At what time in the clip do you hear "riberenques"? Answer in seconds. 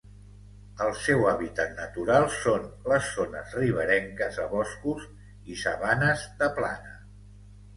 3.59-4.41